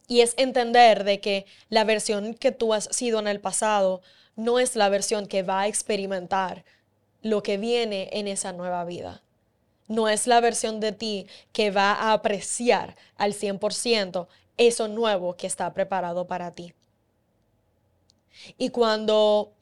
Y 0.07 0.21
es 0.21 0.33
entender 0.37 1.03
de 1.03 1.19
que 1.19 1.45
la 1.69 1.83
versión 1.83 2.33
que 2.33 2.51
tú 2.51 2.73
has 2.73 2.85
sido 2.91 3.19
en 3.19 3.27
el 3.27 3.39
pasado 3.39 4.01
no 4.35 4.59
es 4.59 4.75
la 4.75 4.89
versión 4.89 5.27
que 5.27 5.43
va 5.43 5.61
a 5.61 5.67
experimentar 5.67 6.63
lo 7.21 7.41
que 7.41 7.57
viene 7.57 8.09
en 8.13 8.27
esa 8.27 8.53
nueva 8.53 8.85
vida. 8.85 9.23
No 9.87 10.09
es 10.09 10.27
la 10.27 10.41
versión 10.41 10.79
de 10.79 10.91
ti 10.91 11.27
que 11.53 11.71
va 11.71 11.93
a 11.93 12.13
apreciar 12.13 12.95
al 13.17 13.33
100% 13.33 14.27
eso 14.57 14.87
nuevo 14.87 15.35
que 15.35 15.47
está 15.47 15.73
preparado 15.73 16.27
para 16.27 16.51
ti. 16.51 16.73
Y 18.57 18.69
cuando 18.69 19.53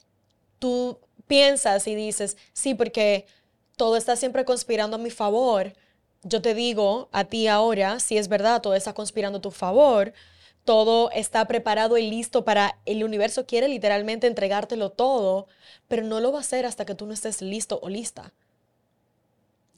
tú 0.58 0.98
piensas 1.26 1.86
y 1.86 1.94
dices, 1.94 2.36
sí, 2.52 2.74
porque 2.74 3.26
todo 3.76 3.96
está 3.96 4.16
siempre 4.16 4.44
conspirando 4.44 4.96
a 4.96 5.00
mi 5.00 5.10
favor, 5.10 5.74
yo 6.22 6.40
te 6.40 6.54
digo 6.54 7.08
a 7.12 7.24
ti 7.24 7.48
ahora, 7.48 8.00
si 8.00 8.18
es 8.18 8.28
verdad, 8.28 8.62
todo 8.62 8.74
está 8.74 8.94
conspirando 8.94 9.38
a 9.38 9.42
tu 9.42 9.50
favor, 9.50 10.12
todo 10.64 11.10
está 11.10 11.46
preparado 11.46 11.98
y 11.98 12.08
listo 12.10 12.44
para 12.44 12.78
el 12.86 13.04
universo 13.04 13.46
quiere 13.46 13.68
literalmente 13.68 14.26
entregártelo 14.26 14.90
todo, 14.90 15.46
pero 15.88 16.02
no 16.02 16.20
lo 16.20 16.32
va 16.32 16.38
a 16.38 16.40
hacer 16.40 16.64
hasta 16.64 16.86
que 16.86 16.94
tú 16.94 17.06
no 17.06 17.12
estés 17.12 17.42
listo 17.42 17.78
o 17.82 17.88
lista. 17.88 18.32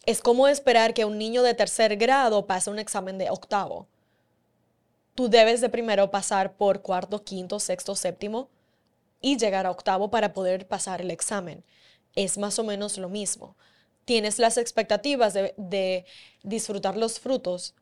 Es 0.07 0.21
como 0.21 0.47
esperar 0.47 0.95
que 0.95 1.05
un 1.05 1.19
niño 1.19 1.43
de 1.43 1.55
tercer 1.55 1.97
grado 1.97 2.47
pase 2.47 2.71
un 2.71 2.79
examen 2.79 3.19
de 3.19 3.31
octavo. 3.31 3.89
Tú 5.17 5.29
debes 5.29 5.61
de 5.61 5.69
primero 5.69 6.11
pasar 6.13 6.55
por 6.55 6.83
cuarto, 6.83 7.25
quinto, 7.25 7.59
sexto, 7.59 7.97
séptimo 7.97 8.49
y 9.21 9.37
llegar 9.37 9.67
a 9.67 9.73
octavo 9.73 10.11
para 10.11 10.33
poder 10.33 10.69
pasar 10.69 11.01
el 11.01 11.11
examen. 11.11 11.65
Es 12.15 12.39
más 12.39 12.61
o 12.61 12.65
menos 12.65 12.97
lo 12.99 13.09
mismo. 13.09 13.57
Tienes 14.05 14.39
las 14.39 14.57
expectativas 14.57 15.35
de, 15.35 15.53
de 15.57 16.05
disfrutar 16.45 16.97
los 16.97 17.19
frutos 17.19 17.75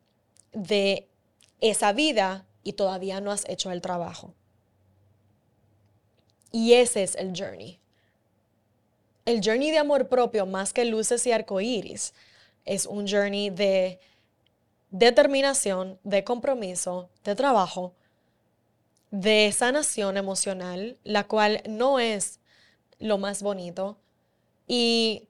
de 0.52 1.06
esa 1.60 1.92
vida 1.92 2.46
y 2.64 2.72
todavía 2.72 3.20
no 3.20 3.30
has 3.30 3.48
hecho 3.48 3.70
el 3.70 3.80
trabajo. 3.80 4.34
Y 6.50 6.72
ese 6.72 7.02
es 7.02 7.14
el 7.14 7.32
journey. 7.36 7.78
El 9.26 9.40
journey 9.44 9.70
de 9.70 9.78
amor 9.78 10.08
propio, 10.08 10.46
más 10.46 10.72
que 10.72 10.84
luces 10.84 11.26
y 11.26 11.32
arcoíris, 11.32 12.14
es 12.64 12.86
un 12.86 13.06
journey 13.06 13.50
de 13.50 14.00
determinación, 14.90 15.98
de 16.04 16.24
compromiso, 16.24 17.10
de 17.24 17.34
trabajo, 17.34 17.94
de 19.10 19.52
sanación 19.52 20.16
emocional, 20.16 20.98
la 21.04 21.24
cual 21.24 21.62
no 21.68 21.98
es 21.98 22.40
lo 22.98 23.18
más 23.18 23.42
bonito. 23.42 23.98
Y 24.66 25.28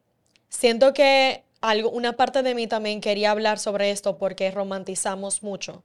siento 0.49 0.93
que 0.93 1.45
algo, 1.61 1.91
una 1.91 2.17
parte 2.17 2.43
de 2.43 2.55
mí 2.55 2.67
también 2.67 3.01
quería 3.01 3.31
hablar 3.31 3.59
sobre 3.59 3.91
esto 3.91 4.19
porque 4.19 4.51
romantizamos 4.51 5.43
mucho 5.43 5.83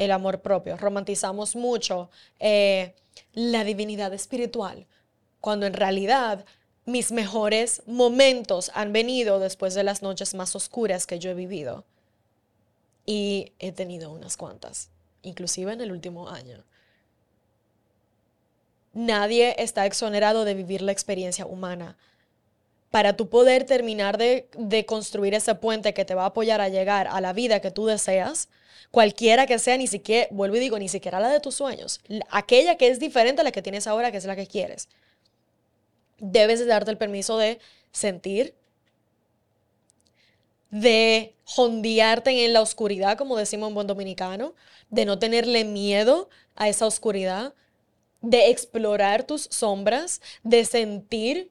el 0.00 0.12
amor 0.12 0.40
propio. 0.40 0.78
Romantizamos 0.78 1.54
mucho 1.54 2.10
eh, 2.40 2.94
la 3.34 3.64
divinidad 3.64 4.14
espiritual, 4.14 4.86
cuando 5.42 5.66
en 5.66 5.74
realidad 5.74 6.46
mis 6.86 7.12
mejores 7.12 7.82
momentos 7.86 8.70
han 8.74 8.94
venido 8.94 9.38
después 9.38 9.74
de 9.74 9.84
las 9.84 10.00
noches 10.00 10.34
más 10.34 10.56
oscuras 10.56 11.06
que 11.06 11.18
yo 11.18 11.30
he 11.30 11.34
vivido. 11.34 11.84
Y 13.04 13.52
he 13.58 13.72
tenido 13.72 14.10
unas 14.10 14.38
cuantas, 14.38 14.88
inclusive 15.22 15.70
en 15.72 15.82
el 15.82 15.92
último 15.92 16.30
año. 16.30 16.64
Nadie 18.94 19.54
está 19.58 19.84
exonerado 19.84 20.46
de 20.46 20.54
vivir 20.54 20.80
la 20.80 20.92
experiencia 20.92 21.44
humana. 21.44 21.98
Para 22.90 23.16
tú 23.16 23.28
poder 23.28 23.64
terminar 23.64 24.16
de, 24.16 24.48
de 24.56 24.86
construir 24.86 25.34
ese 25.34 25.54
puente 25.54 25.92
que 25.92 26.06
te 26.06 26.14
va 26.14 26.22
a 26.22 26.28
apoyar 26.28 26.62
a 26.62 26.70
llegar 26.70 27.06
a 27.06 27.20
la 27.20 27.34
vida 27.34 27.60
que 27.60 27.70
tú 27.70 27.84
deseas, 27.86 28.48
cualquiera 28.90 29.46
que 29.46 29.58
sea, 29.58 29.76
ni 29.76 29.86
siquiera, 29.86 30.28
vuelvo 30.30 30.56
y 30.56 30.60
digo, 30.60 30.78
ni 30.78 30.88
siquiera 30.88 31.20
la 31.20 31.28
de 31.28 31.40
tus 31.40 31.54
sueños, 31.54 32.00
aquella 32.30 32.76
que 32.76 32.88
es 32.88 32.98
diferente 32.98 33.40
a 33.40 33.44
la 33.44 33.52
que 33.52 33.62
tienes 33.62 33.86
ahora, 33.86 34.10
que 34.10 34.18
es 34.18 34.24
la 34.24 34.36
que 34.36 34.46
quieres. 34.46 34.88
Debes 36.18 36.58
de 36.58 36.66
darte 36.66 36.90
el 36.90 36.98
permiso 36.98 37.38
de 37.38 37.60
sentir, 37.92 38.54
de 40.70 41.34
jondearte 41.44 42.44
en 42.44 42.52
la 42.52 42.60
oscuridad, 42.60 43.16
como 43.16 43.36
decimos 43.36 43.68
en 43.68 43.74
buen 43.74 43.86
dominicano, 43.86 44.54
de 44.90 45.04
no 45.04 45.18
tenerle 45.18 45.64
miedo 45.64 46.28
a 46.56 46.68
esa 46.68 46.86
oscuridad, 46.86 47.54
de 48.20 48.50
explorar 48.50 49.24
tus 49.24 49.48
sombras, 49.50 50.20
de 50.42 50.64
sentir 50.64 51.50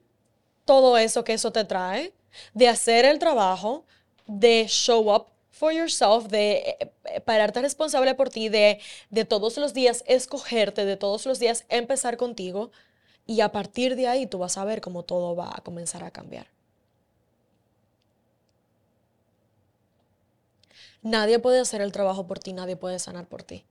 todo 0.66 0.98
eso 0.98 1.24
que 1.24 1.34
eso 1.34 1.52
te 1.52 1.66
trae, 1.66 2.14
de 2.54 2.68
hacer 2.68 3.06
el 3.06 3.18
trabajo, 3.18 3.86
de 4.28 4.66
show 4.68 5.12
up 5.14 5.26
for 5.60 5.74
yourself, 5.74 6.30
de 6.30 6.52
eh, 6.80 6.92
eh, 7.04 7.20
pararte 7.20 7.62
responsable 7.62 8.16
por 8.16 8.30
ti, 8.30 8.48
de, 8.48 8.80
de 9.10 9.26
todos 9.26 9.58
los 9.58 9.74
días 9.74 10.06
escogerte, 10.08 10.86
de 10.86 10.96
todos 10.96 11.26
los 11.26 11.38
días 11.38 11.66
empezar 11.68 12.16
contigo 12.16 12.72
y 13.28 13.42
a 13.42 13.52
partir 13.52 13.98
de 13.98 14.08
ahí 14.08 14.26
tú 14.26 14.38
vas 14.38 14.58
a 14.58 14.64
ver 14.64 14.80
cómo 14.80 15.04
todo 15.04 15.36
va 15.36 15.52
a 15.54 15.62
comenzar 15.62 16.06
a 16.06 16.12
cambiar. 16.12 16.48
Nadie 21.02 21.40
puede 21.40 21.60
hacer 21.60 21.82
el 21.82 21.92
trabajo 21.92 22.26
por 22.26 22.40
ti, 22.40 22.54
nadie 22.54 22.78
puede 22.78 22.98
sanar 22.98 23.28
por 23.28 23.44
ti. 23.44 23.66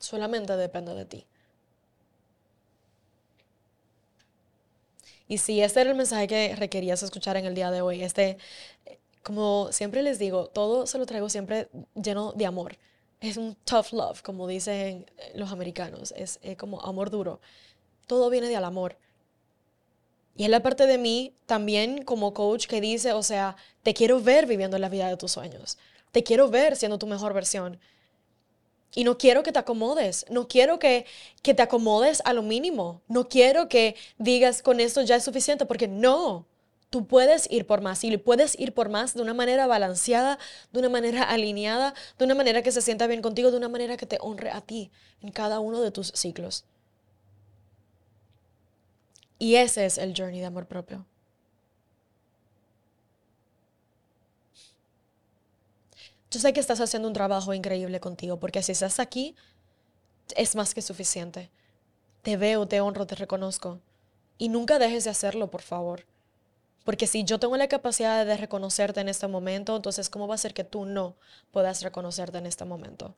Solamente 0.00 0.56
depende 0.56 0.94
de 0.94 1.04
ti. 1.04 1.26
Y 5.28 5.38
si 5.38 5.60
este 5.62 5.80
era 5.80 5.90
el 5.90 5.96
mensaje 5.96 6.26
que 6.26 6.56
requerías 6.56 7.04
escuchar 7.04 7.36
en 7.36 7.46
el 7.46 7.54
día 7.54 7.70
de 7.70 7.82
hoy, 7.82 8.02
este 8.02 8.36
como 9.22 9.68
siempre 9.72 10.02
les 10.02 10.18
digo, 10.18 10.46
todo 10.46 10.86
se 10.86 10.98
lo 10.98 11.06
traigo 11.06 11.28
siempre 11.28 11.68
lleno 11.94 12.32
de 12.32 12.46
amor. 12.46 12.78
Es 13.20 13.36
un 13.36 13.54
tough 13.64 13.92
love, 13.92 14.22
como 14.22 14.46
dicen 14.46 15.10
los 15.34 15.52
americanos. 15.52 16.14
Es, 16.16 16.40
como 16.56 16.80
amor 16.80 17.10
duro. 17.10 17.40
Todo 18.06 18.30
viene 18.30 18.48
del 18.48 18.64
amor. 18.64 18.96
Y 20.36 20.44
es 20.44 20.50
la 20.50 20.62
parte 20.62 20.86
de 20.86 20.96
mí 20.96 21.34
también 21.44 22.02
como 22.02 22.32
coach 22.32 22.66
que 22.66 22.80
dice, 22.80 23.12
o 23.12 23.22
sea, 23.22 23.56
te 23.82 23.92
quiero 23.92 24.20
ver 24.20 24.46
viviendo 24.46 24.78
la 24.78 24.88
vida 24.88 25.08
de 25.08 25.18
tus 25.18 25.32
sueños. 25.32 25.76
Te 26.12 26.22
quiero 26.22 26.48
ver 26.48 26.76
siendo 26.76 26.98
tu 26.98 27.06
mejor 27.06 27.34
versión. 27.34 27.78
Y 28.94 29.04
no 29.04 29.18
quiero 29.18 29.42
que 29.42 29.52
te 29.52 29.58
acomodes, 29.58 30.26
no 30.30 30.48
quiero 30.48 30.78
que, 30.78 31.04
que 31.42 31.54
te 31.54 31.62
acomodes 31.62 32.22
a 32.24 32.32
lo 32.32 32.42
mínimo, 32.42 33.02
no 33.06 33.28
quiero 33.28 33.68
que 33.68 33.94
digas 34.18 34.62
con 34.62 34.80
esto 34.80 35.02
ya 35.02 35.14
es 35.14 35.22
suficiente, 35.22 35.64
porque 35.64 35.86
no, 35.86 36.44
tú 36.90 37.06
puedes 37.06 37.50
ir 37.50 37.66
por 37.66 37.80
más 37.80 38.04
y 38.04 38.16
puedes 38.18 38.58
ir 38.58 38.74
por 38.74 38.88
más 38.88 39.14
de 39.14 39.22
una 39.22 39.34
manera 39.34 39.66
balanceada, 39.66 40.38
de 40.72 40.78
una 40.80 40.88
manera 40.88 41.22
alineada, 41.22 41.94
de 42.18 42.24
una 42.24 42.34
manera 42.34 42.62
que 42.62 42.72
se 42.72 42.82
sienta 42.82 43.06
bien 43.06 43.22
contigo, 43.22 43.50
de 43.50 43.56
una 43.56 43.68
manera 43.68 43.96
que 43.96 44.06
te 44.06 44.18
honre 44.20 44.50
a 44.50 44.60
ti 44.60 44.90
en 45.22 45.30
cada 45.32 45.60
uno 45.60 45.80
de 45.80 45.90
tus 45.92 46.08
ciclos. 46.08 46.64
Y 49.40 49.56
ese 49.56 49.86
es 49.86 49.98
el 49.98 50.14
journey 50.16 50.38
de 50.38 50.46
amor 50.46 50.66
propio. 50.66 51.04
Yo 56.30 56.38
sé 56.40 56.52
que 56.52 56.60
estás 56.60 56.80
haciendo 56.80 57.08
un 57.08 57.14
trabajo 57.14 57.52
increíble 57.54 58.00
contigo, 58.00 58.38
porque 58.38 58.62
si 58.62 58.72
estás 58.72 59.00
aquí, 59.00 59.34
es 60.36 60.56
más 60.56 60.74
que 60.74 60.82
suficiente. 60.82 61.50
Te 62.22 62.36
veo, 62.36 62.66
te 62.68 62.80
honro, 62.80 63.06
te 63.06 63.16
reconozco. 63.16 63.80
Y 64.38 64.48
nunca 64.48 64.78
dejes 64.78 65.04
de 65.04 65.10
hacerlo, 65.10 65.50
por 65.50 65.62
favor. 65.62 66.04
Porque 66.90 67.06
si 67.06 67.22
yo 67.22 67.38
tengo 67.38 67.56
la 67.56 67.68
capacidad 67.68 68.26
de 68.26 68.36
reconocerte 68.36 69.00
en 69.00 69.08
este 69.08 69.28
momento, 69.28 69.76
entonces 69.76 70.10
¿cómo 70.10 70.26
va 70.26 70.34
a 70.34 70.38
ser 70.38 70.52
que 70.52 70.64
tú 70.64 70.86
no 70.86 71.14
puedas 71.52 71.82
reconocerte 71.82 72.38
en 72.38 72.46
este 72.46 72.64
momento? 72.64 73.14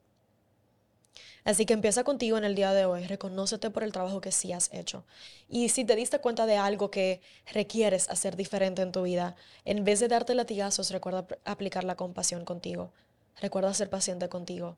Así 1.45 1.65
que 1.65 1.73
empieza 1.73 2.05
contigo 2.05 2.37
en 2.37 2.45
el 2.45 2.55
día 2.55 2.75
de 2.75 2.85
hoy, 2.85 3.07
reconócete 3.07 3.71
por 3.71 3.83
el 3.83 3.91
trabajo 3.91 4.21
que 4.21 4.31
sí 4.31 4.53
has 4.53 4.71
hecho. 4.75 5.07
Y 5.49 5.71
si 5.71 5.87
te 5.87 5.97
diste 5.97 6.19
cuenta 6.19 6.45
de 6.45 6.59
algo 6.59 6.91
que 6.91 7.23
requieres 7.51 8.11
hacer 8.11 8.37
diferente 8.37 8.83
en 8.83 8.93
tu 8.93 9.05
vida, 9.05 9.37
en 9.65 9.85
vez 9.85 10.01
de 10.01 10.09
darte 10.09 10.35
latigazos, 10.35 10.91
recuerda 10.91 11.27
aplicar 11.47 11.85
la 11.85 11.97
compasión 11.97 12.45
contigo. 12.45 12.93
Recuerda 13.41 13.73
ser 13.73 13.89
paciente 13.89 14.29
contigo. 14.29 14.77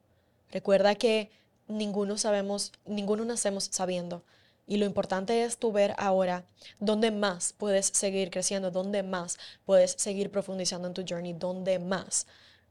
Recuerda 0.53 0.95
que 0.95 1.33
ninguno 1.67 2.17
sabemos, 2.17 2.71
ninguno 2.87 3.25
nacemos 3.25 3.65
sabiendo. 3.73 4.23
Y 4.67 4.79
lo 4.79 4.87
importante 4.87 5.45
es 5.45 5.59
tú 5.59 5.73
ver 5.73 5.95
ahora 5.99 6.47
dónde 6.81 7.11
más 7.11 7.53
puedes 7.53 7.87
seguir 7.87 8.31
creciendo, 8.31 8.71
dónde 8.71 9.03
más 9.03 9.39
puedes 9.65 9.93
seguir 9.93 10.31
profundizando 10.31 10.89
en 10.89 10.95
tu 10.95 11.05
journey, 11.07 11.35
dónde 11.35 11.79
más 11.79 12.27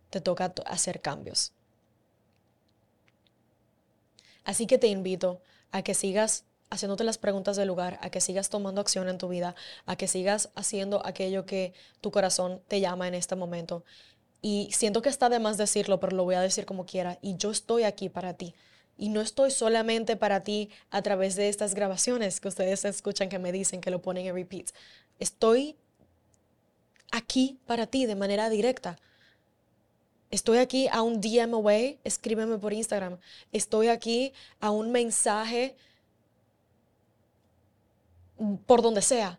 te 0.09 0.21
toca 0.21 0.53
hacer 0.65 1.01
cambios. 1.01 1.53
Así 4.43 4.65
que 4.67 4.77
te 4.77 4.87
invito 4.87 5.41
a 5.71 5.83
que 5.83 5.93
sigas 5.93 6.45
haciéndote 6.69 7.03
las 7.03 7.19
preguntas 7.19 7.55
del 7.55 7.67
lugar, 7.67 7.99
a 8.01 8.09
que 8.09 8.19
sigas 8.19 8.49
tomando 8.49 8.81
acción 8.81 9.07
en 9.07 9.19
tu 9.19 9.27
vida, 9.27 9.55
a 9.85 9.95
que 9.95 10.07
sigas 10.07 10.49
haciendo 10.55 11.05
aquello 11.05 11.45
que 11.45 11.73
tu 12.01 12.11
corazón 12.11 12.61
te 12.67 12.79
llama 12.79 13.07
en 13.07 13.13
este 13.13 13.35
momento. 13.35 13.83
Y 14.41 14.69
siento 14.73 15.01
que 15.01 15.09
está 15.09 15.29
de 15.29 15.39
más 15.39 15.57
decirlo, 15.57 15.99
pero 15.99 16.17
lo 16.17 16.23
voy 16.23 16.35
a 16.35 16.41
decir 16.41 16.65
como 16.65 16.85
quiera. 16.85 17.19
Y 17.21 17.37
yo 17.37 17.51
estoy 17.51 17.83
aquí 17.83 18.09
para 18.09 18.33
ti. 18.33 18.55
Y 19.03 19.09
no 19.09 19.19
estoy 19.19 19.51
solamente 19.51 20.15
para 20.15 20.45
ti 20.45 20.69
a 20.89 21.01
través 21.01 21.35
de 21.35 21.49
estas 21.49 21.75
grabaciones 21.75 22.39
que 22.39 22.47
ustedes 22.47 22.85
escuchan 22.85 23.27
que 23.27 23.37
me 23.37 23.51
dicen 23.51 23.81
que 23.81 23.91
lo 23.91 24.01
ponen 24.01 24.27
en 24.27 24.33
repeat. 24.33 24.69
Estoy 25.19 25.75
aquí 27.11 27.59
para 27.65 27.85
ti 27.85 28.05
de 28.05 28.15
manera 28.15 28.49
directa. 28.49 28.97
Estoy 30.31 30.59
aquí 30.59 30.87
a 30.87 31.01
un 31.01 31.19
DM 31.19 31.53
away, 31.53 31.99
escríbeme 32.05 32.57
por 32.59 32.71
Instagram. 32.71 33.17
Estoy 33.51 33.89
aquí 33.89 34.31
a 34.61 34.71
un 34.71 34.93
mensaje 34.93 35.75
por 38.65 38.81
donde 38.81 39.01
sea, 39.01 39.37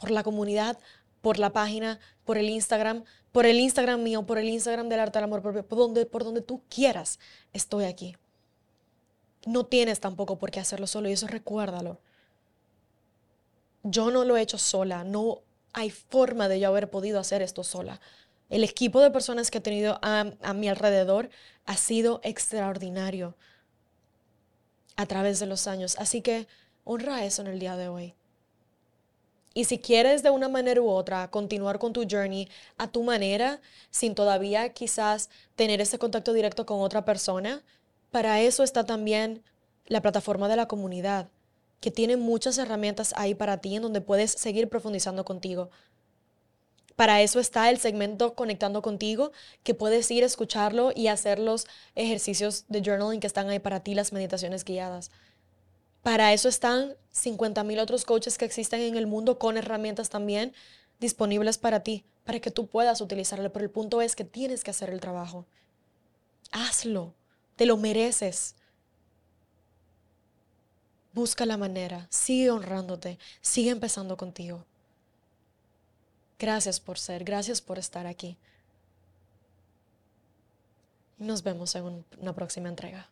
por 0.00 0.10
la 0.10 0.24
comunidad, 0.24 0.80
por 1.20 1.38
la 1.38 1.52
página, 1.52 2.00
por 2.24 2.38
el 2.38 2.50
Instagram, 2.50 3.04
por 3.30 3.46
el 3.46 3.60
Instagram 3.60 4.02
mío, 4.02 4.26
por 4.26 4.38
el 4.38 4.48
Instagram 4.48 4.88
del 4.88 4.98
arte 4.98 5.20
del 5.20 5.26
amor 5.26 5.42
propio, 5.42 5.64
por 5.64 5.78
donde, 5.78 6.06
por 6.06 6.24
donde 6.24 6.40
tú 6.40 6.60
quieras, 6.68 7.20
estoy 7.52 7.84
aquí. 7.84 8.16
No 9.46 9.64
tienes 9.64 10.00
tampoco 10.00 10.38
por 10.38 10.50
qué 10.50 10.60
hacerlo 10.60 10.86
solo 10.86 11.08
y 11.08 11.12
eso 11.12 11.28
recuérdalo. 11.28 11.98
Yo 13.84 14.10
no 14.10 14.24
lo 14.24 14.36
he 14.36 14.42
hecho 14.42 14.58
sola, 14.58 15.04
no 15.04 15.40
hay 15.72 15.90
forma 15.90 16.48
de 16.48 16.58
yo 16.58 16.68
haber 16.68 16.90
podido 16.90 17.20
hacer 17.20 17.42
esto 17.42 17.62
sola. 17.62 18.00
El 18.50 18.64
equipo 18.64 19.00
de 19.00 19.10
personas 19.12 19.50
que 19.50 19.58
he 19.58 19.60
tenido 19.60 19.98
a, 20.02 20.24
mi 20.54 20.68
alrededor 20.68 21.30
ha 21.64 21.76
sido 21.76 22.20
extraordinario 22.24 23.36
a 24.96 25.06
través 25.06 25.38
de 25.38 25.46
los 25.46 25.68
años. 25.68 25.96
Así 25.98 26.22
que 26.22 26.48
honra 26.84 27.24
eso 27.24 27.42
en 27.42 27.48
el 27.48 27.60
día 27.60 27.76
de 27.76 27.88
hoy. 27.88 28.14
Y 29.54 29.64
si 29.64 29.78
quieres 29.78 30.22
de 30.22 30.30
una 30.30 30.48
manera 30.48 30.80
u 30.80 30.88
otra 30.88 31.30
continuar 31.30 31.78
con 31.78 31.92
tu 31.92 32.04
journey 32.08 32.48
a 32.78 32.88
tu 32.88 33.04
manera, 33.04 33.60
sin 33.90 34.14
todavía 34.14 34.68
quizás 34.72 35.30
tener 35.54 35.80
ese 35.80 35.98
contacto 35.98 36.32
directo 36.32 36.66
con 36.66 36.80
otra 36.80 37.04
persona, 37.04 37.62
para 38.16 38.40
eso 38.40 38.62
está 38.62 38.84
también 38.84 39.42
la 39.88 40.00
plataforma 40.00 40.48
de 40.48 40.56
la 40.56 40.66
comunidad, 40.66 41.28
que 41.80 41.90
tiene 41.90 42.16
muchas 42.16 42.56
herramientas 42.56 43.12
ahí 43.14 43.34
para 43.34 43.58
ti 43.58 43.76
en 43.76 43.82
donde 43.82 44.00
puedes 44.00 44.30
seguir 44.30 44.70
profundizando 44.70 45.26
contigo. 45.26 45.68
Para 46.96 47.20
eso 47.20 47.40
está 47.40 47.68
el 47.68 47.76
segmento 47.76 48.34
Conectando 48.34 48.80
contigo, 48.80 49.32
que 49.64 49.74
puedes 49.74 50.10
ir 50.10 50.22
a 50.22 50.26
escucharlo 50.26 50.92
y 50.96 51.08
hacer 51.08 51.38
los 51.38 51.66
ejercicios 51.94 52.64
de 52.68 52.80
journaling 52.80 53.20
que 53.20 53.26
están 53.26 53.50
ahí 53.50 53.58
para 53.58 53.80
ti, 53.80 53.94
las 53.94 54.14
meditaciones 54.14 54.64
guiadas. 54.64 55.10
Para 56.02 56.32
eso 56.32 56.48
están 56.48 56.94
50 57.10 57.64
mil 57.64 57.80
otros 57.80 58.06
coaches 58.06 58.38
que 58.38 58.46
existen 58.46 58.80
en 58.80 58.96
el 58.96 59.06
mundo 59.06 59.38
con 59.38 59.58
herramientas 59.58 60.08
también 60.08 60.54
disponibles 61.00 61.58
para 61.58 61.80
ti, 61.80 62.06
para 62.24 62.40
que 62.40 62.50
tú 62.50 62.66
puedas 62.66 63.02
utilizarlo. 63.02 63.52
Pero 63.52 63.66
el 63.66 63.70
punto 63.70 64.00
es 64.00 64.16
que 64.16 64.24
tienes 64.24 64.64
que 64.64 64.70
hacer 64.70 64.88
el 64.88 65.00
trabajo. 65.00 65.44
Hazlo, 66.50 67.12
te 67.56 67.66
lo 67.66 67.76
mereces. 67.76 68.54
Busca 71.12 71.46
la 71.46 71.56
manera, 71.56 72.06
sigue 72.10 72.50
honrándote, 72.50 73.18
sigue 73.40 73.70
empezando 73.70 74.16
contigo. 74.16 74.64
Gracias 76.38 76.78
por 76.78 76.98
ser, 76.98 77.24
gracias 77.24 77.62
por 77.62 77.78
estar 77.78 78.06
aquí. 78.06 78.36
Nos 81.16 81.42
vemos 81.42 81.74
en 81.74 82.04
una 82.20 82.34
próxima 82.34 82.68
entrega. 82.68 83.08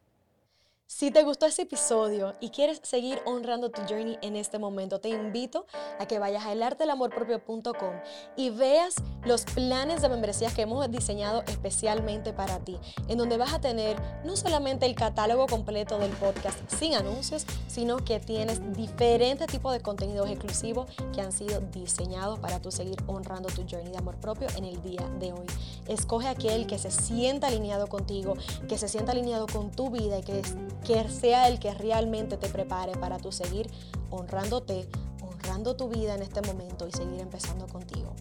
Si 0.87 1.11
te 1.11 1.23
gustó 1.23 1.47
este 1.47 1.63
episodio 1.63 2.35
y 2.41 2.51
quieres 2.51 2.79
seguir 2.83 3.19
honrando 3.25 3.71
tu 3.71 3.81
journey 3.89 4.19
en 4.21 4.37
este 4.37 4.59
momento, 4.59 5.01
te 5.01 5.09
invito 5.09 5.67
a 5.99 6.07
que 6.07 6.19
vayas 6.19 6.45
a 6.45 6.53
elartelamorpropio.com 6.53 7.95
y 8.37 8.51
veas 8.51 8.97
los 9.25 9.45
planes 9.45 10.03
de 10.03 10.11
membresías 10.11 10.53
que 10.53 10.63
hemos 10.63 10.89
diseñado 10.91 11.43
especialmente 11.49 12.35
para 12.35 12.59
ti, 12.59 12.79
en 13.09 13.17
donde 13.17 13.39
vas 13.39 13.55
a 13.55 13.61
tener 13.63 13.97
no 14.25 14.37
solamente 14.37 14.85
el 14.85 14.95
catálogo 14.95 15.47
completo 15.47 15.99
del 15.99 16.13
podcast 16.13 16.59
sin 16.71 16.95
anuncios, 16.95 17.47
sino 17.67 17.97
que 17.97 18.21
tienes 18.21 18.61
diferentes 18.75 19.47
tipos 19.47 19.73
de 19.73 19.81
contenidos 19.81 20.29
exclusivos 20.29 20.89
que 21.15 21.23
han 21.23 21.33
sido 21.33 21.61
diseñados 21.73 22.39
para 22.39 22.61
tú 22.61 22.71
seguir 22.71 23.03
honrando 23.07 23.49
tu 23.49 23.63
journey 23.69 23.91
de 23.91 23.99
amor 23.99 24.17
propio 24.17 24.49
en 24.57 24.67
el 24.67 24.83
día 24.83 25.09
de 25.19 25.33
hoy. 25.33 25.47
Escoge 25.89 26.29
aquel 26.29 26.67
que 26.67 26.79
se 26.79 26.91
sienta 26.91 27.47
alineado 27.47 27.87
contigo, 27.87 28.35
que 28.69 28.77
se 28.77 28.87
sienta 28.87 29.13
alineado 29.13 29.47
con 29.47 29.71
tu 29.71 29.91
vida 29.91 30.19
y 30.19 30.23
que 30.23 30.43
que 30.85 31.09
sea 31.09 31.49
el 31.49 31.59
que 31.59 31.73
realmente 31.75 32.37
te 32.37 32.49
prepare 32.49 32.93
para 32.93 33.19
tu 33.19 33.33
seguir 33.33 33.71
honrándote, 34.11 34.89
honrando 35.23 35.77
tu 35.77 35.89
vida 35.89 36.15
en 36.15 36.23
este 36.23 36.43
momento 36.43 36.87
y 36.87 36.93
seguir 36.93 37.21
empezando 37.21 37.67
contigo. 37.67 38.15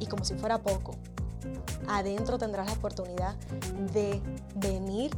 Y 0.00 0.06
como 0.06 0.24
si 0.24 0.34
fuera 0.34 0.58
poco, 0.58 0.92
adentro 1.88 2.38
tendrás 2.38 2.66
la 2.66 2.72
oportunidad 2.72 3.36
de 3.92 4.20
venir 4.56 5.10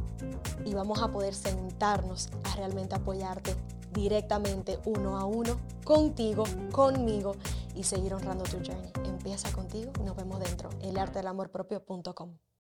y 0.65 0.73
vamos 0.73 1.01
a 1.01 1.09
poder 1.09 1.33
sentarnos 1.33 2.29
a 2.43 2.55
realmente 2.55 2.95
apoyarte 2.95 3.55
directamente 3.93 4.79
uno 4.85 5.17
a 5.17 5.25
uno 5.25 5.57
contigo, 5.83 6.43
conmigo 6.71 7.35
y 7.75 7.83
seguir 7.83 8.13
honrando 8.13 8.43
tu 8.43 8.57
journey. 8.57 8.91
Empieza 9.05 9.51
contigo 9.51 9.91
nos 10.03 10.15
vemos 10.15 10.39
dentro, 10.39 10.69
elartedelamorpropio.com. 10.81 12.50